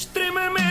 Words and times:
extremamente 0.00 0.69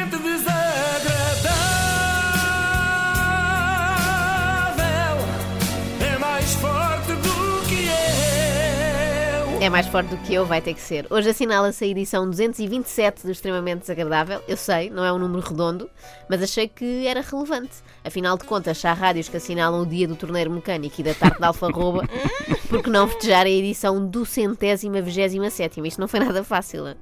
É 9.69 9.71
mais 9.71 9.85
forte 9.85 10.07
do 10.07 10.17
que 10.17 10.33
eu, 10.33 10.47
vai 10.47 10.63
ter 10.63 10.73
que 10.73 10.81
ser. 10.81 11.05
Hoje 11.11 11.29
assinala-se 11.29 11.85
a 11.85 11.87
edição 11.87 12.27
227 12.27 13.23
do 13.23 13.31
Extremamente 13.31 13.81
Desagradável. 13.81 14.41
Eu 14.47 14.57
sei, 14.57 14.89
não 14.89 15.05
é 15.05 15.13
um 15.13 15.19
número 15.19 15.47
redondo, 15.47 15.87
mas 16.27 16.41
achei 16.41 16.67
que 16.67 17.05
era 17.05 17.21
relevante. 17.21 17.73
Afinal 18.03 18.35
de 18.35 18.45
contas, 18.45 18.79
se 18.79 18.87
há 18.87 18.93
rádios 18.93 19.29
que 19.29 19.37
assinalam 19.37 19.83
o 19.83 19.85
dia 19.85 20.07
do 20.07 20.15
torneiro 20.15 20.49
mecânico 20.49 20.99
e 20.99 21.03
da 21.03 21.13
tarde 21.13 21.37
da 21.37 21.47
alfarroba, 21.49 22.03
por 22.67 22.81
que 22.81 22.89
não 22.89 23.07
festejar 23.07 23.45
a 23.45 23.49
edição 23.49 24.03
do 24.03 24.25
centésima 24.25 25.03
vigésima 25.03 25.51
sétima? 25.51 25.87
Isto 25.87 26.01
não 26.01 26.07
foi 26.07 26.19
nada 26.19 26.43
fácil. 26.43 26.87
hein? 26.87 26.95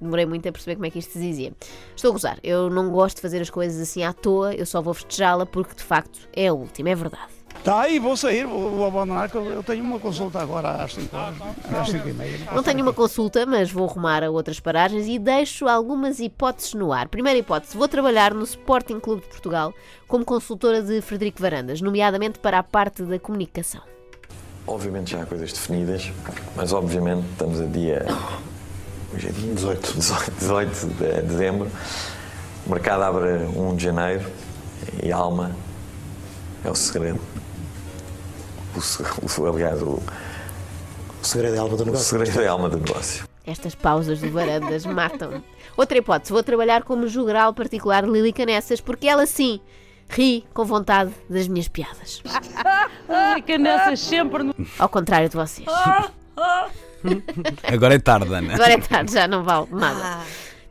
Demorei 0.00 0.24
muito 0.24 0.48
a 0.48 0.52
perceber 0.52 0.76
como 0.76 0.86
é 0.86 0.90
que 0.90 1.00
isto 1.00 1.12
se 1.12 1.20
dizia. 1.20 1.52
Estou 1.94 2.08
a 2.08 2.12
gozar. 2.12 2.38
Eu 2.42 2.70
não 2.70 2.88
gosto 2.90 3.16
de 3.16 3.22
fazer 3.22 3.42
as 3.42 3.50
coisas 3.50 3.78
assim 3.78 4.02
à 4.02 4.14
toa, 4.14 4.54
eu 4.54 4.64
só 4.64 4.80
vou 4.80 4.94
festejá-la 4.94 5.44
porque 5.44 5.74
de 5.74 5.82
facto 5.82 6.26
é 6.34 6.48
a 6.48 6.54
última, 6.54 6.88
é 6.88 6.94
verdade. 6.94 7.43
Tá 7.64 7.80
aí, 7.80 7.98
vou 7.98 8.14
sair, 8.14 8.46
vou, 8.46 8.70
vou 8.72 8.86
abandonar, 8.86 9.30
que 9.30 9.36
eu, 9.36 9.50
eu 9.50 9.62
tenho 9.62 9.82
uma 9.82 9.98
consulta 9.98 10.38
agora 10.38 10.84
às 10.84 10.92
5 10.92 11.16
horas, 11.16 11.36
às 11.74 11.88
5 11.88 12.08
e 12.10 12.12
meia. 12.12 12.38
Não 12.54 12.62
tenho 12.62 12.82
uma 12.82 12.92
consulta, 12.92 13.46
mas 13.46 13.72
vou 13.72 13.86
rumar 13.86 14.22
a 14.22 14.28
outras 14.28 14.60
paragens 14.60 15.06
e 15.08 15.18
deixo 15.18 15.66
algumas 15.66 16.20
hipóteses 16.20 16.74
no 16.74 16.92
ar. 16.92 17.08
Primeira 17.08 17.38
hipótese, 17.38 17.74
vou 17.74 17.88
trabalhar 17.88 18.34
no 18.34 18.44
Sporting 18.44 19.00
Clube 19.00 19.22
de 19.22 19.28
Portugal 19.28 19.72
como 20.06 20.26
consultora 20.26 20.82
de 20.82 21.00
Frederico 21.00 21.40
Varandas, 21.40 21.80
nomeadamente 21.80 22.38
para 22.38 22.58
a 22.58 22.62
parte 22.62 23.02
da 23.02 23.18
comunicação. 23.18 23.80
Obviamente 24.66 25.12
já 25.12 25.22
há 25.22 25.26
coisas 25.26 25.50
definidas, 25.50 26.12
mas 26.54 26.70
obviamente 26.70 27.24
estamos 27.30 27.62
a 27.62 27.64
dia. 27.64 28.04
Hoje 29.14 29.28
é 29.28 29.32
dia 29.32 29.54
18. 29.54 29.94
18, 29.94 30.30
18 30.32 30.86
de 30.86 31.22
dezembro. 31.22 31.70
O 32.66 32.70
mercado 32.70 33.04
abre 33.04 33.46
1 33.56 33.76
de 33.76 33.84
janeiro 33.84 34.30
e 35.02 35.10
a 35.10 35.16
alma 35.16 35.56
é 36.62 36.70
o 36.70 36.74
segredo. 36.74 37.20
O, 38.76 39.42
o, 39.42 39.46
aliás, 39.46 39.80
o, 39.82 40.02
O 41.22 41.24
segredo 41.26 41.54
é 41.54 41.58
a 41.58 41.62
alma 41.62 41.76
do 41.76 41.82
o 41.82 41.86
negócio. 41.86 42.06
segredo 42.06 42.40
é 42.42 42.46
a 42.46 42.50
alma 42.52 42.68
do 42.68 42.76
negócio. 42.78 43.26
Estas 43.46 43.74
pausas 43.74 44.20
do 44.20 44.30
Varandas 44.30 44.86
matam-me. 44.86 45.42
Outra 45.76 45.98
hipótese, 45.98 46.32
vou 46.32 46.42
trabalhar 46.42 46.82
como 46.82 47.06
jogral 47.08 47.52
particular 47.52 48.04
de 48.04 48.10
Lili 48.10 48.32
Canessas, 48.32 48.80
porque 48.80 49.06
ela 49.06 49.26
sim 49.26 49.60
ri 50.08 50.44
com 50.54 50.64
vontade 50.64 51.12
das 51.28 51.46
minhas 51.48 51.68
piadas. 51.68 52.22
Canessas 53.46 54.00
sempre 54.00 54.42
no. 54.44 54.54
Ao 54.78 54.88
contrário 54.88 55.28
de 55.28 55.36
vocês. 55.36 55.68
Agora 57.62 57.94
é 57.94 57.98
tarde, 57.98 58.32
Ana. 58.32 58.54
Agora 58.54 58.72
é 58.72 58.78
tarde, 58.78 59.12
já 59.12 59.28
não 59.28 59.42
vale 59.42 59.66
nada. 59.70 60.20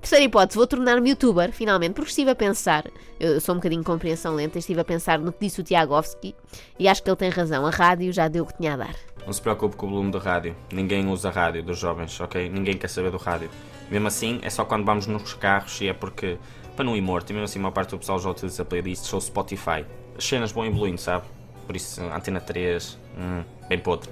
Terceira 0.04 0.26
hipótese, 0.26 0.58
vou 0.58 0.68
tornar-me 0.68 1.12
youtuber, 1.12 1.54
finalmente, 1.54 1.94
porque 1.94 2.10
estive 2.10 2.30
a 2.30 2.36
pensar, 2.36 2.84
eu 3.18 3.40
sou 3.40 3.56
um 3.56 3.58
bocadinho 3.60 3.80
de 3.80 3.88
compreensão 3.88 4.36
lenta, 4.36 4.60
estive 4.60 4.82
a 4.82 4.84
pensar 4.84 5.18
no 5.18 5.32
que 5.32 5.46
disse 5.46 5.62
o 5.62 5.64
Tiagovski 5.64 6.36
e 6.78 6.90
acho 6.90 7.02
que 7.02 7.10
ele 7.10 7.16
tem 7.16 7.30
razão, 7.30 7.66
a 7.66 7.70
rádio 7.70 8.12
já 8.12 8.28
deu 8.28 8.44
o 8.44 8.48
que 8.48 8.58
tinha 8.58 8.74
a 8.74 8.76
dar. 8.76 8.96
Não 9.26 9.32
se 9.32 9.42
preocupe 9.42 9.78
com 9.78 9.88
o 9.88 9.90
volume 9.92 10.12
do 10.12 10.18
rádio. 10.18 10.58
Ninguém 10.74 11.08
usa 11.08 11.30
rádio 11.30 11.64
dos 11.64 11.80
jovens, 11.80 12.20
ok? 12.20 12.50
Ninguém 12.50 12.78
quer 12.78 12.90
saber 12.90 13.12
do 13.12 13.18
rádio. 13.18 13.50
Mesmo 13.90 14.10
assim, 14.10 14.42
é 14.42 14.50
só 14.50 14.66
quando 14.66 14.84
vamos 14.84 15.08
nos 15.08 15.36
carros 15.36 15.80
e 15.80 15.88
é 15.88 15.94
porque. 15.94 16.38
para 16.76 16.84
não 16.84 16.98
ir 16.98 17.02
morto. 17.02 17.30
E 17.30 17.34
mesmo 17.34 17.46
assim, 17.46 17.60
a 17.60 17.62
maior 17.62 17.72
parte 17.72 17.92
do 17.92 18.00
pessoal 18.00 18.20
já 18.20 18.30
utiliza 18.30 18.66
playlists 18.66 19.14
ou 19.14 19.22
Spotify. 19.22 19.86
As 20.18 20.26
cenas 20.26 20.52
vão 20.52 20.66
evoluindo, 20.66 21.00
sabe? 21.00 21.24
Por 21.66 21.78
isso, 21.78 22.02
Antena 22.02 22.42
3, 22.42 23.00
hum, 23.18 23.44
bem 23.70 23.80
podre. 23.80 24.10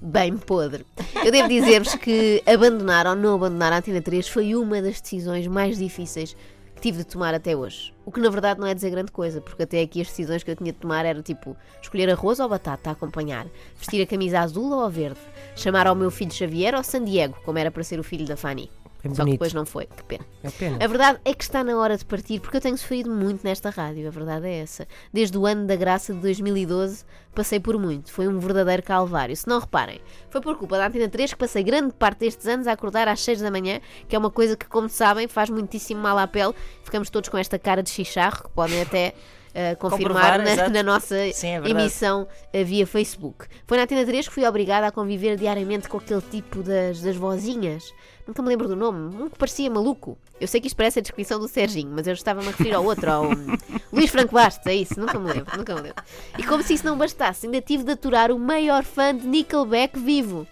Bem 0.00 0.36
podre. 0.36 0.84
Eu 1.24 1.32
devo 1.32 1.48
dizer-vos 1.48 1.94
que 1.94 2.42
abandonar 2.46 3.06
ou 3.06 3.16
não 3.16 3.34
abandonar 3.34 3.72
a 3.72 3.78
Antena 3.78 4.02
3 4.02 4.28
foi 4.28 4.54
uma 4.54 4.82
das 4.82 5.00
decisões 5.00 5.46
mais 5.46 5.78
difíceis 5.78 6.36
que 6.74 6.82
tive 6.82 6.98
de 6.98 7.04
tomar 7.06 7.32
até 7.32 7.56
hoje. 7.56 7.94
O 8.04 8.12
que 8.12 8.20
na 8.20 8.28
verdade 8.28 8.60
não 8.60 8.66
é 8.66 8.74
dizer 8.74 8.90
grande 8.90 9.10
coisa, 9.10 9.40
porque 9.40 9.62
até 9.62 9.80
aqui 9.80 10.02
as 10.02 10.08
decisões 10.08 10.42
que 10.42 10.50
eu 10.50 10.56
tinha 10.56 10.72
de 10.72 10.78
tomar 10.78 11.06
eram 11.06 11.22
tipo 11.22 11.56
escolher 11.80 12.10
arroz 12.10 12.38
ou 12.38 12.48
batata 12.48 12.90
a 12.90 12.92
acompanhar, 12.92 13.46
vestir 13.76 14.02
a 14.02 14.06
camisa 14.06 14.40
azul 14.40 14.70
ou 14.70 14.84
a 14.84 14.88
verde, 14.88 15.18
chamar 15.56 15.86
ao 15.86 15.94
meu 15.94 16.10
filho 16.10 16.32
Xavier 16.32 16.74
ou 16.74 16.84
San 16.84 17.02
Diego, 17.02 17.34
como 17.44 17.58
era 17.58 17.70
para 17.70 17.82
ser 17.82 17.98
o 17.98 18.04
filho 18.04 18.26
da 18.26 18.36
Fanny. 18.36 18.70
É 19.04 19.14
Só 19.14 19.24
que 19.24 19.32
depois 19.32 19.52
não 19.52 19.64
foi, 19.64 19.86
que 19.86 20.02
pena. 20.02 20.24
É 20.42 20.50
pena. 20.50 20.84
A 20.84 20.86
verdade 20.88 21.20
é 21.24 21.32
que 21.32 21.42
está 21.44 21.62
na 21.62 21.76
hora 21.76 21.96
de 21.96 22.04
partir, 22.04 22.40
porque 22.40 22.56
eu 22.56 22.60
tenho 22.60 22.76
sofrido 22.76 23.10
muito 23.10 23.44
nesta 23.44 23.70
rádio, 23.70 24.06
a 24.06 24.10
verdade 24.10 24.46
é 24.46 24.58
essa. 24.58 24.86
Desde 25.12 25.38
o 25.38 25.46
ano 25.46 25.66
da 25.66 25.76
graça 25.76 26.12
de 26.12 26.20
2012, 26.20 27.04
passei 27.34 27.60
por 27.60 27.78
muito. 27.78 28.10
Foi 28.10 28.26
um 28.26 28.38
verdadeiro 28.38 28.82
calvário. 28.82 29.36
Se 29.36 29.46
não 29.46 29.60
reparem, 29.60 30.00
foi 30.30 30.40
por 30.40 30.56
culpa 30.56 30.78
da 30.78 30.86
Antena 30.86 31.08
3 31.08 31.32
que 31.34 31.38
passei 31.38 31.62
grande 31.62 31.92
parte 31.92 32.20
destes 32.20 32.46
anos 32.46 32.66
a 32.66 32.72
acordar 32.72 33.06
às 33.06 33.20
6 33.20 33.40
da 33.40 33.50
manhã, 33.50 33.80
que 34.08 34.16
é 34.16 34.18
uma 34.18 34.30
coisa 34.30 34.56
que, 34.56 34.66
como 34.66 34.88
sabem, 34.88 35.28
faz 35.28 35.50
muitíssimo 35.50 36.00
mal 36.00 36.18
à 36.18 36.26
pele. 36.26 36.54
Ficamos 36.82 37.08
todos 37.10 37.28
com 37.28 37.38
esta 37.38 37.58
cara 37.58 37.82
de 37.82 37.90
chicharro, 37.90 38.44
que 38.44 38.50
podem 38.50 38.80
até. 38.82 39.14
eh, 39.54 39.74
confirmar 39.80 40.38
na, 40.38 40.68
na 40.68 40.82
nossa 40.82 41.16
Sim, 41.32 41.48
é 41.48 41.68
emissão 41.70 42.28
eh, 42.52 42.62
via 42.62 42.86
Facebook. 42.86 43.46
Foi 43.66 43.78
na 43.78 43.84
Antena 43.84 44.04
3 44.04 44.28
que 44.28 44.34
fui 44.34 44.46
obrigada 44.46 44.86
a 44.86 44.90
conviver 44.92 45.36
diariamente 45.36 45.88
com 45.88 45.96
aquele 45.96 46.20
tipo 46.20 46.62
das, 46.62 47.00
das 47.00 47.16
vozinhas. 47.16 47.92
Nunca 48.26 48.42
me 48.42 48.48
lembro 48.48 48.66
do 48.66 48.74
nome, 48.74 49.14
um 49.14 49.28
que 49.28 49.38
parecia 49.38 49.70
maluco. 49.70 50.18
Eu 50.40 50.48
sei 50.48 50.60
que 50.60 50.66
isto 50.66 50.76
parece 50.76 50.98
a 50.98 51.02
descrição 51.02 51.38
do 51.38 51.46
Serginho, 51.46 51.92
mas 51.94 52.08
eu 52.08 52.12
estava-me 52.12 52.48
a 52.48 52.50
referir 52.50 52.74
ao 52.74 52.84
outro, 52.84 53.10
ao 53.10 53.24
hum, 53.26 53.56
Luís 53.92 54.10
Franco 54.10 54.34
Bastos, 54.34 54.66
é 54.66 54.74
isso, 54.74 54.98
nunca 54.98 55.16
me 55.18 55.32
lembro, 55.32 55.56
nunca 55.56 55.74
me 55.76 55.80
lembro. 55.82 56.02
E 56.36 56.42
como 56.42 56.62
se 56.62 56.74
isso 56.74 56.84
não 56.84 56.98
bastasse, 56.98 57.46
ainda 57.46 57.60
tive 57.60 57.84
de 57.84 57.92
aturar 57.92 58.32
o 58.32 58.38
maior 58.38 58.82
fã 58.82 59.16
de 59.16 59.26
Nickelback 59.26 59.96
vivo. 59.98 60.46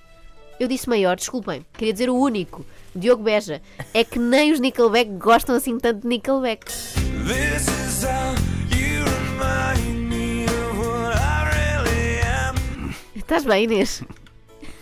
Eu 0.61 0.69
disse 0.69 0.89
maior, 0.89 1.17
desculpem, 1.17 1.67
queria 1.73 1.93
dizer 1.93 2.09
o 2.09 2.15
único, 2.17 2.65
Diogo 2.95 3.25
Beja. 3.25 3.61
É 3.93 4.05
que 4.05 4.21
nem 4.21 4.53
os 4.53 4.61
Nickelback 4.61 5.11
gostam 5.11 5.57
assim 5.57 5.77
tanto 5.79 6.03
de 6.03 6.07
Nickelback. 6.07 6.67
This 7.27 7.67
is 7.67 8.05
how 8.05 8.35
you 8.71 9.05
remind 9.05 10.09
me 10.09 10.45
of 10.45 10.79
what 10.79 11.17
I 11.17 11.51
really 11.51 12.21
am. 12.21 12.95
Estás 13.17 13.45
bem, 13.45 13.65
Inês? 13.65 14.03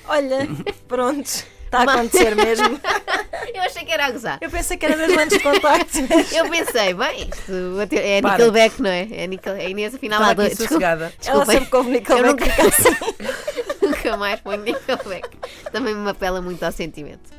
Olha, 0.07 0.47
pronto. 0.87 1.47
Está 1.79 1.91
a 1.91 1.95
acontecer 1.95 2.35
mesmo. 2.37 2.81
Eu 3.55 3.63
achei 3.63 3.85
que 3.85 3.93
era 3.93 4.07
a 4.07 4.11
gozar. 4.11 4.39
Eu 4.41 4.51
pensei 4.51 4.77
que 4.77 4.87
era 4.87 4.97
mesmo 4.97 5.19
antes 5.21 5.37
de 5.37 5.43
contacto. 5.43 5.99
Eu 6.35 6.49
pensei, 6.49 6.95
bem, 6.95 7.29
isto 7.29 7.97
é 7.97 8.21
Para. 8.23 8.33
Nickelback, 8.39 8.83
não 8.83 8.91
é? 8.91 9.09
É, 9.11 9.27
Nickel, 9.27 9.55
é 9.55 9.69
Inês, 9.71 9.95
afinal 9.95 10.19
há 10.21 10.23
Estava 10.33 10.35
dois. 10.35 10.49
Desculpa, 10.51 10.69
sossegada. 10.75 11.05
Ela 11.05 11.45
desculpem. 11.45 11.55
sempre 11.55 11.71
come 11.71 11.89
Eu 11.89 11.93
Nickelback 11.93 12.29
nunca- 12.29 12.47
fica 12.51 12.69
assim. 12.69 13.87
Nunca 13.87 14.17
mais 14.17 14.41
ponho 14.41 14.63
Nickelback. 14.63 15.29
Também 15.71 15.95
me 15.95 16.09
apela 16.11 16.41
muito 16.41 16.63
ao 16.63 16.73
sentimento. 16.73 17.31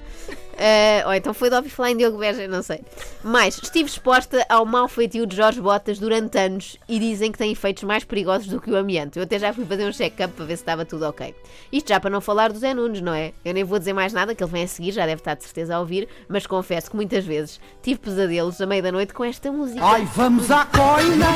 Ou 1.05 1.13
então 1.13 1.33
foi 1.33 1.49
falar 1.69 1.91
em 1.91 1.97
Diogo 1.97 2.17
Beja, 2.17 2.47
não 2.47 2.61
sei. 2.61 2.81
Mas 3.23 3.59
estive 3.61 3.89
exposta 3.89 4.45
ao 4.49 4.65
mau 4.65 4.87
feitio 4.87 5.25
de 5.25 5.35
Jorge 5.35 5.61
Botas 5.61 5.99
durante 5.99 6.37
anos 6.37 6.77
e 6.87 6.99
dizem 6.99 7.31
que 7.31 7.37
tem 7.37 7.51
efeitos 7.51 7.83
mais 7.83 8.03
perigosos 8.03 8.47
do 8.47 8.61
que 8.61 8.71
o 8.71 8.77
amianto. 8.77 9.17
Eu 9.17 9.23
até 9.23 9.37
já 9.39 9.53
fui 9.53 9.65
fazer 9.65 9.85
um 9.85 9.91
check-up 9.91 10.33
para 10.33 10.45
ver 10.45 10.57
se 10.57 10.61
estava 10.63 10.85
tudo 10.85 11.05
ok. 11.05 11.33
Isto 11.71 11.89
já 11.89 11.99
para 11.99 12.09
não 12.09 12.21
falar 12.21 12.51
do 12.51 12.59
Zé 12.59 12.73
Nunes, 12.73 13.01
não 13.01 13.13
é? 13.13 13.33
Eu 13.43 13.53
nem 13.53 13.63
vou 13.63 13.79
dizer 13.79 13.93
mais 13.93 14.13
nada, 14.13 14.33
que 14.33 14.43
ele 14.43 14.51
vem 14.51 14.63
a 14.63 14.67
seguir, 14.67 14.91
já 14.91 15.05
deve 15.05 15.21
estar 15.21 15.35
de 15.35 15.43
certeza 15.43 15.75
a 15.75 15.79
ouvir, 15.79 16.07
mas 16.27 16.45
confesso 16.45 16.89
que 16.89 16.95
muitas 16.95 17.25
vezes 17.25 17.59
tive 17.81 17.99
pesadelos 17.99 18.59
à 18.61 18.65
meia 18.65 18.81
da 18.81 18.91
noite 18.91 19.13
com 19.13 19.23
esta 19.23 19.51
música. 19.51 19.83
Ai, 19.83 20.07
vamos 20.15 20.49
à 20.49 20.65
coina, 20.65 21.27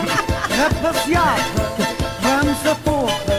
na 0.56 0.82
passeada, 0.82 1.44
vamos 2.22 2.66
a 2.66 2.76
porra. 2.76 3.37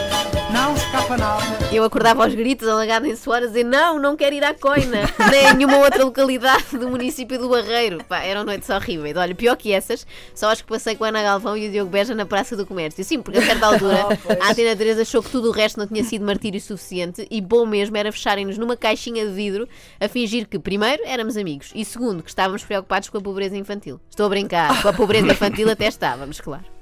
Eu 1.73 1.83
acordava 1.83 2.23
aos 2.23 2.35
gritos, 2.35 2.67
alagado 2.67 3.07
em 3.07 3.15
suor, 3.15 3.37
a 3.37 3.47
dizer 3.47 3.63
não, 3.63 3.97
não 3.97 4.15
quero 4.15 4.35
ir 4.35 4.43
à 4.43 4.53
Coina, 4.53 5.09
nem 5.31 5.47
a 5.47 5.53
nenhuma 5.55 5.77
outra 5.77 6.03
localidade 6.03 6.77
do 6.77 6.87
município 6.87 7.39
do 7.39 7.49
Barreiro. 7.49 8.03
Pá, 8.03 8.19
eram 8.19 8.43
noites 8.43 8.69
horríveis. 8.69 9.17
Olha, 9.17 9.33
pior 9.33 9.57
que 9.57 9.71
essas, 9.71 10.05
só 10.35 10.49
acho 10.49 10.63
que 10.63 10.69
passei 10.69 10.95
com 10.95 11.03
a 11.03 11.07
Ana 11.07 11.23
Galvão 11.23 11.57
e 11.57 11.67
o 11.67 11.71
Diogo 11.71 11.89
Beja 11.89 12.13
na 12.13 12.27
Praça 12.27 12.55
do 12.55 12.63
Comércio. 12.63 13.03
Sim, 13.03 13.23
porque 13.23 13.39
a 13.39 13.41
certa 13.41 13.65
altura 13.67 14.07
a 14.39 14.51
Antena 14.51 14.75
3 14.75 14.99
achou 14.99 15.23
que 15.23 15.31
tudo 15.31 15.49
o 15.49 15.51
resto 15.51 15.79
não 15.79 15.87
tinha 15.87 16.03
sido 16.03 16.23
martírio 16.23 16.61
suficiente 16.61 17.25
e 17.31 17.41
bom 17.41 17.65
mesmo 17.65 17.97
era 17.97 18.11
fecharem-nos 18.11 18.59
numa 18.59 18.77
caixinha 18.77 19.25
de 19.25 19.31
vidro 19.31 19.67
a 19.99 20.07
fingir 20.07 20.47
que, 20.47 20.59
primeiro, 20.59 21.01
éramos 21.07 21.37
amigos 21.37 21.71
e, 21.73 21.83
segundo, 21.83 22.21
que 22.21 22.29
estávamos 22.29 22.63
preocupados 22.63 23.09
com 23.09 23.17
a 23.17 23.21
pobreza 23.21 23.57
infantil. 23.57 23.99
Estou 24.11 24.27
a 24.27 24.29
brincar, 24.29 24.79
com 24.79 24.89
a 24.89 24.93
pobreza 24.93 25.25
infantil 25.25 25.71
até 25.71 25.87
estávamos, 25.87 26.39
claro. 26.39 26.78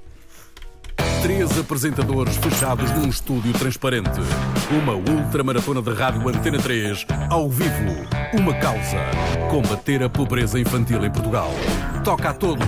Três 1.22 1.58
apresentadores 1.58 2.36
fechados 2.36 2.90
num 2.92 3.08
estúdio 3.08 3.52
transparente. 3.52 4.20
Uma 4.70 4.94
ultramaratona 4.94 5.82
de 5.82 5.92
rádio 5.92 6.28
Antena 6.28 6.58
3, 6.58 7.06
ao 7.28 7.50
vivo. 7.50 8.06
Uma 8.34 8.54
causa: 8.54 8.98
combater 9.50 10.02
a 10.02 10.08
pobreza 10.08 10.60
infantil 10.60 11.04
em 11.04 11.10
Portugal. 11.10 11.50
Toca 12.04 12.30
a 12.30 12.34
todos. 12.34 12.66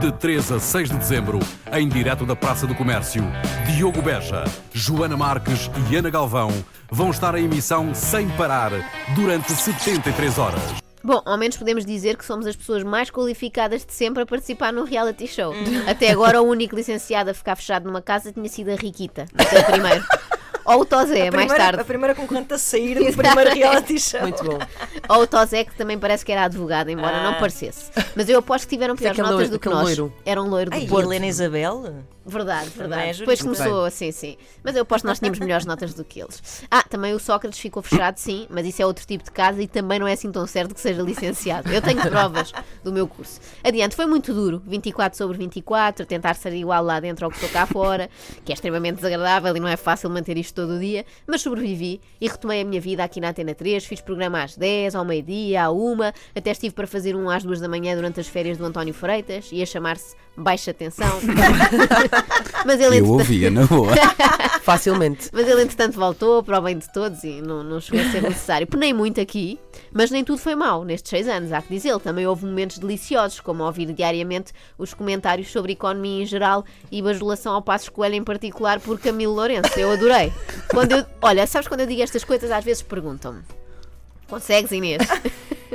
De 0.00 0.10
3 0.12 0.52
a 0.52 0.60
6 0.60 0.90
de 0.90 0.96
dezembro, 0.96 1.38
em 1.72 1.88
direto 1.88 2.26
da 2.26 2.34
Praça 2.34 2.66
do 2.66 2.74
Comércio, 2.74 3.22
Diogo 3.66 4.02
Beja, 4.02 4.44
Joana 4.72 5.16
Marques 5.16 5.70
e 5.90 5.96
Ana 5.96 6.10
Galvão 6.10 6.50
vão 6.90 7.10
estar 7.10 7.34
em 7.36 7.44
emissão 7.44 7.94
sem 7.94 8.28
parar 8.30 8.72
durante 9.14 9.52
73 9.52 10.38
horas. 10.38 10.85
Bom, 11.02 11.22
ao 11.24 11.36
menos 11.38 11.56
podemos 11.56 11.84
dizer 11.84 12.16
que 12.16 12.24
somos 12.24 12.46
as 12.46 12.56
pessoas 12.56 12.82
mais 12.82 13.10
qualificadas 13.10 13.84
de 13.84 13.92
sempre 13.92 14.22
a 14.22 14.26
participar 14.26 14.72
num 14.72 14.84
reality 14.84 15.26
show. 15.28 15.52
Até 15.88 16.10
agora, 16.10 16.42
o 16.42 16.46
único 16.46 16.74
licenciado 16.74 17.30
a 17.30 17.34
ficar 17.34 17.54
fechado 17.56 17.84
numa 17.84 18.02
casa 18.02 18.32
tinha 18.32 18.48
sido 18.48 18.70
a 18.70 18.74
Riquita, 18.74 19.26
naquele 19.32 19.62
primeiro. 19.64 20.04
Ou 20.64 20.80
o 20.80 20.84
Tozé, 20.84 21.28
a 21.28 21.30
mais 21.30 21.52
tarde. 21.52 21.80
A 21.80 21.84
primeira 21.84 22.12
concorrente 22.12 22.52
a 22.52 22.58
sair 22.58 22.96
do 22.98 23.16
primeiro 23.16 23.54
reality 23.54 24.00
show. 24.00 24.20
Muito 24.22 24.42
bom. 24.42 24.58
Ou 25.10 25.22
o 25.22 25.26
Tozé, 25.28 25.62
que 25.62 25.72
também 25.76 25.96
parece 25.96 26.24
que 26.24 26.32
era 26.32 26.42
advogado, 26.42 26.88
embora 26.90 27.22
não 27.22 27.30
Ah. 27.34 27.38
parecesse. 27.38 27.92
Mas 28.16 28.28
eu 28.28 28.40
aposto 28.40 28.64
que 28.66 28.74
tiveram 28.74 28.96
piores 28.96 29.16
aquele 29.16 29.28
notas 29.32 29.48
loiro- 29.48 29.52
do 29.52 29.60
que 29.60 29.68
nós. 29.68 29.82
loiro. 29.84 30.12
Era 30.24 30.42
um 30.42 30.48
loiro 30.48 30.70
do 30.72 30.74
Ai, 30.74 30.86
Porto. 30.88 31.04
Helena 31.06 31.26
Isabel? 31.26 31.84
Verdade, 32.26 32.70
verdade. 32.70 33.10
é 33.10 33.12
Depois 33.14 33.40
começou 33.40 33.84
assim, 33.84 34.10
sim. 34.10 34.36
Mas 34.64 34.74
eu 34.74 34.82
aposto 34.82 35.02
que 35.02 35.08
nós 35.08 35.18
tínhamos 35.20 35.38
melhores 35.38 35.64
notas 35.64 35.94
do 35.94 36.04
que 36.04 36.20
eles. 36.20 36.64
Ah, 36.68 36.82
também 36.82 37.14
o 37.14 37.20
Sócrates 37.20 37.60
ficou 37.60 37.82
fechado, 37.82 38.18
sim, 38.18 38.48
mas 38.50 38.66
isso 38.66 38.82
é 38.82 38.86
outro 38.86 39.06
tipo 39.06 39.22
de 39.22 39.30
casa 39.30 39.62
e 39.62 39.68
também 39.68 40.00
não 40.00 40.08
é 40.08 40.12
assim 40.12 40.32
tão 40.32 40.44
certo 40.46 40.74
que 40.74 40.80
seja 40.80 41.02
licenciado. 41.02 41.72
Eu 41.72 41.80
tenho 41.80 42.02
provas 42.02 42.52
do 42.82 42.92
meu 42.92 43.06
curso. 43.06 43.40
Adiante, 43.62 43.94
foi 43.94 44.06
muito 44.06 44.34
duro. 44.34 44.60
24 44.66 45.16
sobre 45.16 45.38
24, 45.38 46.04
tentar 46.04 46.34
ser 46.34 46.52
igual 46.52 46.82
lá 46.82 46.98
dentro 46.98 47.24
ao 47.24 47.30
que 47.30 47.36
estou 47.36 47.50
cá 47.50 47.64
fora, 47.64 48.10
que 48.44 48.50
é 48.50 48.54
extremamente 48.54 48.96
desagradável 48.96 49.56
e 49.56 49.60
não 49.60 49.68
é 49.68 49.76
fácil 49.76 50.10
manter 50.10 50.36
isto 50.36 50.54
todo 50.54 50.74
o 50.74 50.80
dia, 50.80 51.06
mas 51.26 51.42
sobrevivi 51.42 52.00
e 52.20 52.26
retomei 52.26 52.62
a 52.62 52.64
minha 52.64 52.80
vida 52.80 53.04
aqui 53.04 53.20
na 53.20 53.28
Antena 53.28 53.54
3. 53.54 53.84
Fiz 53.84 54.00
programa 54.00 54.42
às 54.42 54.56
10, 54.56 54.96
ao 54.96 55.04
meio-dia, 55.04 55.64
à 55.64 55.70
1, 55.70 55.98
até 56.34 56.50
estive 56.50 56.74
para 56.74 56.88
fazer 56.88 57.14
um 57.14 57.30
às 57.30 57.44
2 57.44 57.60
da 57.60 57.68
manhã 57.68 57.94
durante 57.94 58.18
as 58.18 58.26
férias 58.26 58.58
do 58.58 58.64
António 58.64 58.92
Freitas, 58.92 59.52
ia 59.52 59.64
chamar-se 59.64 60.16
Baixa 60.36 60.72
Tensão. 60.74 61.06
mas 62.64 62.80
ele, 62.80 62.84
Eu 62.98 63.04
entretanto- 63.04 63.10
ouvia, 63.12 63.50
na 63.50 63.64
boa. 63.66 63.92
Facilmente. 64.62 65.30
mas 65.32 65.46
ele, 65.48 65.62
entretanto, 65.62 65.94
voltou 65.94 66.42
para 66.42 66.58
o 66.58 66.62
bem 66.62 66.76
de 66.76 66.92
todos 66.92 67.22
e 67.22 67.40
não, 67.40 67.62
não 67.62 67.80
chegou 67.80 68.00
a 68.00 68.10
ser 68.10 68.20
necessário. 68.22 68.66
Penei 68.66 68.92
muito 68.92 69.20
aqui, 69.20 69.58
mas 69.92 70.10
nem 70.10 70.24
tudo 70.24 70.38
foi 70.38 70.54
mau 70.56 70.84
nestes 70.84 71.08
seis 71.10 71.28
anos, 71.28 71.52
há 71.52 71.62
que 71.62 71.72
dizê-lo. 71.72 72.00
Também 72.00 72.26
houve 72.26 72.44
momentos 72.44 72.78
deliciosos, 72.78 73.40
como 73.40 73.62
ouvir 73.64 73.92
diariamente 73.92 74.52
os 74.76 74.92
comentários 74.92 75.50
sobre 75.52 75.72
economia 75.72 76.22
em 76.22 76.26
geral 76.26 76.64
e 76.90 77.00
bajulação 77.00 77.54
ao 77.54 77.62
Passos 77.62 77.88
Coelho 77.88 78.16
em 78.16 78.24
particular 78.24 78.80
por 78.80 78.98
Camilo 78.98 79.34
Lourenço. 79.34 79.78
Eu 79.78 79.92
adorei. 79.92 80.32
Quando 80.68 80.92
eu, 80.92 81.06
olha, 81.22 81.46
sabes 81.46 81.68
quando 81.68 81.80
eu 81.80 81.86
digo 81.86 82.02
estas 82.02 82.24
coisas, 82.24 82.50
às 82.50 82.64
vezes 82.64 82.82
perguntam-me. 82.82 83.42
Consegues, 84.28 84.72
Inês? 84.72 85.00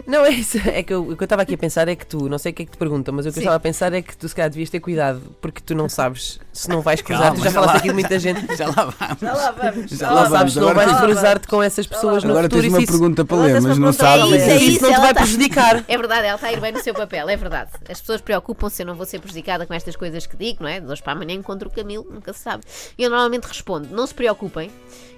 Não 0.08 0.26
é 0.26 0.30
isso. 0.32 0.58
É 0.66 0.84
que 0.84 0.94
eu- 0.94 1.02
o 1.10 1.16
que 1.18 1.24
eu 1.24 1.26
estava 1.26 1.42
aqui 1.42 1.54
a 1.56 1.58
pensar 1.58 1.88
é 1.88 1.96
que 1.96 2.06
tu, 2.06 2.30
não 2.30 2.38
sei 2.38 2.52
o 2.52 2.56
que 2.56 2.64
é 2.64 2.66
que 2.66 2.72
te 2.72 2.78
perguntam, 2.78 3.14
mas 3.14 3.26
o 3.26 3.30
que 3.30 3.34
Sim. 3.36 3.40
eu 3.40 3.44
estava 3.44 3.56
a 3.58 3.60
pensar 3.60 3.94
é 3.94 4.02
que 4.02 4.16
tu 4.16 4.28
se 4.28 4.36
calhar 4.36 4.50
devias 4.50 4.70
ter 4.70 4.80
cuidado, 4.80 5.22
porque 5.42 5.62
tu 5.62 5.76
não 5.76 5.88
sabes 5.90 6.40
se 6.54 6.70
não 6.70 6.82
vais 6.82 7.02
cruzar. 7.04 7.24
Calma, 7.28 7.38
tu 7.38 7.44
já 7.44 7.50
já 7.50 7.54
falaste 7.54 7.74
lá- 7.74 7.78
aqui 7.80 7.88
de 7.90 7.94
muita 7.94 8.20
gente. 8.20 8.42
Já 8.58 8.68
lá 8.68 8.74
vamos. 8.74 9.20
Já 9.22 9.34
lá 9.34 9.52
vamos. 9.52 9.92
Já 9.92 10.08
Não 10.08 10.16
lá 10.16 10.30
sabes 10.30 10.54
se 10.54 10.60
não 10.60 10.70
Agora 10.70 10.86
vais 10.88 11.00
tens- 11.00 11.12
cruzar-te 11.12 11.48
com 11.48 11.64
essas 11.64 11.88
pessoas 11.88 12.24
no 12.24 12.30
Agora 12.32 12.44
futuro 12.46 12.62
tens 12.62 12.72
e 12.72 12.76
uma 12.76 12.82
isso- 12.84 12.92
pergunta 12.92 13.26
para 13.26 13.36
Agora 13.38 13.48
ler, 13.48 13.54
tens 13.62 13.66
mas 13.68 13.78
não 13.78 13.94
sabes. 13.94 14.30
ler. 14.30 14.40
É 14.42 14.56
isso 14.58 14.82
não 14.84 14.94
te 14.94 15.00
vai 15.00 15.14
tá- 15.14 15.22
prejudicar. 15.22 15.84
É 15.88 15.98
verdade, 15.98 16.26
ela 16.28 16.36
está 16.36 16.48
a 16.48 16.54
ir 16.54 16.60
bem 16.60 16.72
no 16.72 16.80
seu 16.82 16.94
papel, 16.94 17.28
é 17.30 17.36
verdade. 17.38 17.72
As 17.90 18.00
pessoas 18.00 18.22
preocupam-se 18.22 18.76
se 18.78 18.82
eu 18.84 18.86
não 18.88 18.96
vou 18.96 19.06
ser 19.06 19.20
prejudicada 19.20 19.66
com 19.66 19.74
estas 19.74 19.96
coisas 19.96 20.26
que 20.26 20.36
digo, 20.38 20.64
não 20.64 20.70
é? 20.70 20.80
De 20.80 20.88
hoje 20.92 21.02
para 21.02 21.14
amanhã 21.14 21.34
encontro 21.34 21.68
o 21.70 21.72
Camilo, 21.72 22.06
nunca 22.10 22.32
se 22.34 22.40
sabe. 22.40 22.64
E 22.98 23.04
eu 23.04 23.10
normalmente 23.10 23.46
respondo: 23.46 23.88
não 23.92 24.06
se 24.08 24.14
preocupem, 24.14 24.72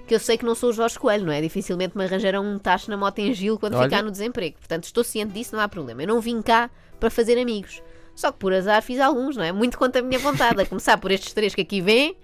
que 0.06 0.14
eu 0.14 0.18
sei 0.20 0.36
que 0.36 0.44
não 0.44 0.54
sou 0.54 0.70
o 0.70 0.72
Jorge 0.72 0.98
Coelho, 0.98 1.24
não 1.24 1.32
é? 1.32 1.40
Dificilmente 1.40 1.96
me 1.96 2.04
arranjarão 2.04 2.44
um 2.44 2.58
tacho 2.58 2.90
na 2.90 2.96
moto 2.96 3.18
em 3.20 3.32
Gil 3.32 3.58
quando 3.58 3.74
Olha. 3.74 3.84
ficar 3.84 4.02
no 4.02 4.10
desemprego. 4.10 4.58
Portanto, 4.58 4.84
estou 4.84 5.02
ciente 5.02 5.32
disso, 5.32 5.54
não 5.54 5.62
há 5.62 5.68
problema. 5.68 6.02
Eu 6.02 6.08
não 6.08 6.20
vim 6.20 6.42
cá 6.42 6.70
para 7.00 7.10
fazer 7.10 7.38
amigos. 7.38 7.82
Só 8.14 8.30
que 8.30 8.38
por 8.38 8.52
azar 8.52 8.82
fiz 8.82 9.00
alguns, 9.00 9.36
não 9.36 9.42
é? 9.42 9.50
Muito 9.50 9.78
contra 9.78 10.00
a 10.00 10.04
minha 10.04 10.18
vontade. 10.18 10.60
A 10.60 10.66
começar 10.66 10.98
por 10.98 11.10
estes 11.10 11.32
três 11.32 11.54
que 11.54 11.62
aqui 11.62 11.80
vêm, 11.80 12.16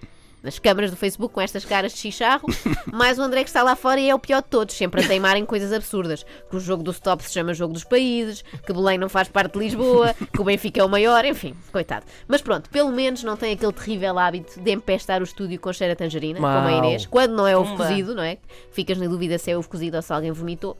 nas 0.42 0.58
câmaras 0.58 0.90
do 0.90 0.96
Facebook 0.96 1.34
com 1.34 1.40
estas 1.40 1.64
caras 1.64 1.92
de 1.92 1.98
chicharro, 1.98 2.46
mais 2.92 3.18
o 3.18 3.22
André 3.22 3.42
que 3.42 3.50
está 3.50 3.62
lá 3.62 3.76
fora 3.76 4.00
e 4.00 4.08
é 4.08 4.14
o 4.14 4.18
pior 4.18 4.42
de 4.42 4.48
todos, 4.48 4.74
sempre 4.74 5.02
a 5.02 5.06
teimar 5.06 5.36
em 5.36 5.44
coisas 5.44 5.72
absurdas. 5.72 6.24
Que 6.48 6.56
o 6.56 6.60
jogo 6.60 6.82
do 6.82 6.90
stop 6.90 7.22
se 7.22 7.32
chama 7.32 7.54
Jogo 7.54 7.74
dos 7.74 7.84
Países, 7.84 8.42
que 8.66 8.72
Belém 8.72 8.98
não 8.98 9.08
faz 9.08 9.28
parte 9.28 9.54
de 9.54 9.58
Lisboa, 9.58 10.14
que 10.32 10.40
o 10.40 10.44
Benfica 10.44 10.80
é 10.80 10.84
o 10.84 10.88
maior, 10.88 11.24
enfim, 11.24 11.54
coitado. 11.72 12.06
Mas 12.26 12.40
pronto, 12.40 12.70
pelo 12.70 12.90
menos 12.90 13.22
não 13.22 13.36
tem 13.36 13.52
aquele 13.52 13.72
terrível 13.72 14.18
hábito 14.18 14.60
de 14.60 14.70
empestar 14.70 15.20
o 15.20 15.24
estúdio 15.24 15.58
com 15.60 15.72
cheiro 15.72 15.92
a 15.92 15.96
tangerina, 15.96 16.38
como 16.38 16.46
a 16.46 16.60
Mau. 16.60 16.78
Inês, 16.78 17.06
quando 17.06 17.34
não 17.34 17.46
é 17.46 17.56
ovo 17.56 17.76
cozido, 17.76 18.14
não 18.14 18.22
é? 18.22 18.38
Ficas 18.72 18.98
na 18.98 19.06
dúvida 19.06 19.38
se 19.38 19.50
é 19.50 19.56
ovo 19.56 19.68
cozido 19.68 19.96
ou 19.96 20.02
se 20.02 20.12
alguém 20.12 20.32
vomitou. 20.32 20.76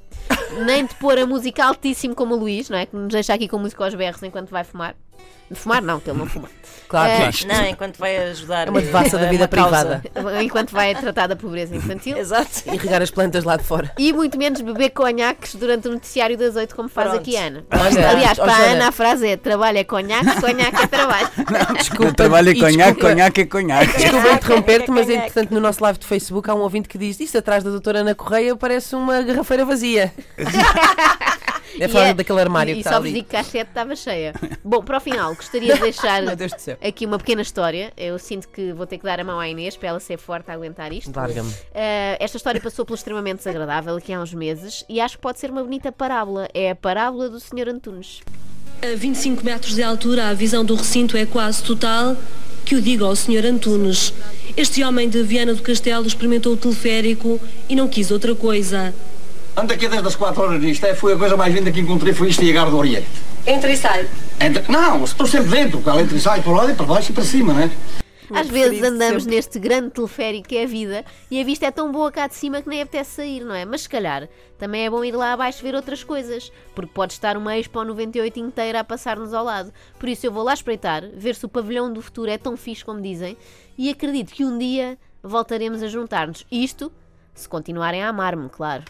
Nem 0.65 0.87
de 0.87 0.95
pôr 0.97 1.19
a 1.19 1.27
música 1.27 1.65
altíssimo 1.65 2.15
como 2.15 2.35
o 2.35 2.39
Luís, 2.39 2.69
não 2.69 2.79
é? 2.79 2.87
Que 2.87 2.97
nos 2.97 3.13
deixa 3.13 3.35
aqui 3.35 3.49
com 3.49 3.59
música 3.59 3.85
aos 3.85 3.95
berros 3.95 4.23
enquanto 4.23 4.51
vai 4.51 4.65
fumar. 4.65 4.97
De 5.51 5.59
fumar, 5.59 5.83
não, 5.83 5.99
que 5.99 6.09
ele 6.09 6.19
não 6.19 6.27
fuma. 6.27 6.49
Claro 6.89 7.11
É. 7.11 7.31
que 7.33 7.45
Não, 7.47 7.65
enquanto 7.67 7.99
vai 7.99 8.17
ajudar. 8.31 8.67
é 8.69 8.71
uma 8.71 8.81
devassa 8.81 9.17
da 9.19 9.27
eh, 9.27 9.31
vida 9.31 9.45
uma 9.45 9.49
causa. 9.49 10.01
privada. 10.13 10.43
Enquanto 10.43 10.71
vai 10.73 10.95
tratar 10.95 11.27
da 11.29 11.35
pobreza 11.37 11.75
infantil. 11.75 12.17
Exato. 12.17 12.63
E 12.67 12.77
regar 12.77 13.01
as 13.03 13.11
plantas 13.13 13.43
lá 13.45 13.57
de 13.57 13.63
fora. 13.65 13.93
E 13.99 14.13
muito 14.13 14.37
menos 14.39 14.61
beber 14.61 14.91
conhaques 14.91 15.55
durante 15.57 15.87
o 15.89 15.93
noticiário 15.93 16.37
das 16.37 16.55
oito, 16.57 16.75
como 16.75 16.89
faz 16.89 17.09
Pronto. 17.11 17.21
aqui 17.23 17.37
a 17.37 17.45
Ana. 17.47 17.65
Olha, 17.71 18.11
Aliás, 18.11 18.39
para 18.39 18.53
a 18.53 18.59
Ana. 18.59 18.89
A 18.89 18.93
frase 18.93 19.27
é 19.29 19.37
trabalho 19.37 19.79
é 19.79 19.85
conhaque, 19.85 20.41
conhaque 20.41 20.83
é 20.83 20.87
trabalho. 20.87 21.29
Desculpa. 21.79 22.13
Trabalho 22.13 22.51
é 22.51 22.55
conhaque, 22.55 23.01
conhaque 23.01 23.41
é 23.41 23.47
conhaque. 23.47 23.99
Desculpa 23.99 24.29
interromper-te, 24.33 24.91
mas 24.91 25.09
entretanto 25.09 25.51
no 25.53 25.61
nosso 25.61 25.83
live 25.83 25.99
de 25.99 26.07
Facebook 26.07 26.49
há 26.51 26.55
um 26.55 26.61
ouvinte 26.61 26.89
que 26.89 26.99
diz 26.99 27.19
isto 27.21 27.39
atrás 27.39 27.63
da 27.65 27.71
doutora 27.71 28.01
Ana 28.01 28.15
Correia 28.17 28.55
parece 28.57 28.95
uma 28.97 29.21
garrafeira 29.23 29.65
vazia. 29.65 30.13
É 31.79 31.85
E 31.85 31.89
falar 31.89 32.09
é- 32.09 32.15
daquele 32.15 32.41
armário 32.41 32.71
E, 32.73 32.75
que 32.75 32.79
e 32.79 32.81
está 32.81 32.91
só 32.93 32.97
vos 32.99 33.07
ali. 33.07 33.15
digo 33.15 33.29
que 33.29 33.37
a 33.37 33.45
sete 33.45 33.69
estava 33.69 33.95
cheia. 33.95 34.33
Bom, 34.65 34.83
para 34.83 34.97
o 34.97 35.01
final, 35.01 35.35
gostaria 35.35 35.75
de 35.75 35.81
deixar 35.81 36.23
aqui 36.83 37.07
uma 37.07 37.19
pequena 37.19 37.43
história. 37.43 37.93
Eu 37.97 38.19
sinto 38.19 38.49
que 38.49 38.73
vou 38.73 38.87
ter 38.87 38.99
que 38.99 39.05
dar 39.05 39.21
a 39.21 39.25
mão 39.25 39.39
à 39.39 39.49
Inês 39.49 39.77
para 39.77 39.91
ela 39.91 40.01
ser 40.01 40.19
forte 40.19 40.51
a 40.51 40.55
aguentar 40.55 40.93
isto. 40.93 41.13
Larga-me. 41.15 41.49
Uh, 41.51 41.55
esta 42.19 42.37
história 42.37 42.61
passou 42.61 42.85
pelo 42.85 42.97
extremamente 42.97 43.39
desagradável 43.39 43.97
aqui 43.97 44.13
há 44.13 44.21
uns 44.21 44.35
meses 44.35 44.85
e 44.89 45.01
acho 45.01 45.17
que 45.17 45.23
pode 45.23 45.39
ser 45.39 45.51
uma 45.51 45.63
bonita 45.63 45.93
parábola. 45.93 46.49
É 46.53 46.71
a 46.71 46.75
parábola 46.75 47.29
do 47.29 47.39
Sr. 47.39 47.69
Antunes. 47.69 48.21
A 48.83 48.97
25 48.97 49.45
metros 49.45 49.75
de 49.75 49.83
altura, 49.83 50.29
a 50.29 50.35
visão 50.35 50.65
do 50.65 50.75
recinto 50.75 51.17
é 51.17 51.27
quase 51.27 51.63
total. 51.63 52.17
Que 52.65 52.75
o 52.77 52.81
diga 52.83 53.05
ao 53.05 53.17
Sr. 53.17 53.45
Antunes. 53.47 54.13
Este 54.57 54.83
homem 54.85 55.09
de 55.09 55.23
Viana 55.23 55.55
do 55.55 55.63
Castelo 55.63 56.07
experimentou 56.07 56.53
o 56.53 56.57
teleférico 56.57 57.41
e 57.69 57.75
não 57.75 57.89
quis 57.89 58.11
outra 58.11 58.35
coisa. 58.35 58.95
Ando 59.61 59.75
aqui 59.75 59.89
desde 59.89 60.09
as 60.09 60.17
4 60.17 60.43
horas 60.43 60.63
nisto, 60.63 60.87
é, 60.87 60.95
foi 60.95 61.13
a 61.13 61.19
coisa 61.19 61.37
mais 61.37 61.55
linda 61.55 61.71
que 61.71 61.81
encontrei, 61.81 62.15
foi 62.15 62.31
isto 62.31 62.43
e 62.43 62.51
do 62.51 62.79
Oriente. 62.79 63.07
Entra 63.47 63.71
e 63.71 63.77
sai. 63.77 64.09
Entre- 64.41 64.73
Não, 64.73 65.05
estou 65.05 65.27
sempre 65.27 65.51
dentro, 65.51 65.83
ela 65.85 66.01
entra 66.01 66.17
e 66.17 66.21
sai 66.21 66.41
por 66.41 66.57
lá 66.57 66.71
e 66.71 66.75
para 66.75 66.87
baixo 66.87 67.11
e 67.11 67.15
para 67.15 67.25
cima, 67.25 67.53
né? 67.53 67.71
Às 68.33 68.47
preferi 68.47 68.71
vezes 68.71 68.83
andamos 68.89 69.25
sempre. 69.25 69.37
neste 69.37 69.59
grande 69.59 69.91
teleférico 69.91 70.49
que 70.49 70.57
é 70.57 70.63
a 70.63 70.67
vida 70.67 71.05
e 71.31 71.39
a 71.39 71.45
vista 71.45 71.67
é 71.67 71.71
tão 71.71 71.93
boa 71.93 72.11
cá 72.11 72.27
de 72.27 72.37
cima 72.37 72.63
que 72.63 72.71
nem 72.71 72.81
apetece 72.81 73.17
sair, 73.17 73.45
não 73.45 73.55
é? 73.55 73.67
Mas 73.67 73.83
se 73.83 73.89
calhar 73.91 74.31
também 74.57 74.87
é 74.87 74.89
bom 74.89 75.05
ir 75.05 75.13
lá 75.13 75.35
abaixo 75.35 75.63
ver 75.63 75.75
outras 75.75 76.03
coisas, 76.03 76.51
porque 76.75 76.93
pode 76.95 77.13
estar 77.13 77.37
uma 77.37 77.59
Expo 77.59 77.85
98 77.85 78.41
inteira 78.41 78.81
a 78.81 78.85
passar-nos 78.85 79.35
ao 79.35 79.45
lado. 79.45 79.71
Por 79.99 80.09
isso 80.09 80.25
eu 80.25 80.33
vou 80.33 80.43
lá 80.43 80.55
espreitar, 80.55 81.03
ver 81.15 81.35
se 81.35 81.45
o 81.45 81.51
pavilhão 81.51 81.93
do 81.93 82.01
futuro 82.01 82.31
é 82.31 82.39
tão 82.39 82.57
fixe 82.57 82.83
como 82.83 83.03
dizem 83.03 83.37
e 83.77 83.91
acredito 83.91 84.33
que 84.33 84.43
um 84.43 84.57
dia 84.57 84.97
voltaremos 85.23 85.83
a 85.83 85.87
juntar-nos. 85.89 86.47
Isto 86.51 86.91
se 87.35 87.47
continuarem 87.49 88.03
a 88.03 88.09
amar-me, 88.09 88.49
claro. 88.49 88.85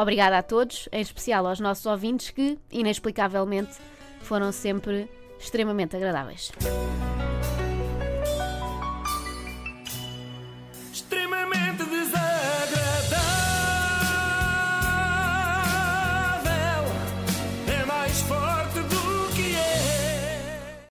Obrigada 0.00 0.38
a 0.38 0.42
todos, 0.44 0.88
em 0.92 1.00
especial 1.00 1.44
aos 1.44 1.58
nossos 1.58 1.84
ouvintes 1.84 2.30
que, 2.30 2.56
inexplicavelmente, 2.70 3.72
foram 4.20 4.52
sempre 4.52 5.10
extremamente 5.40 5.96
agradáveis. 5.96 6.52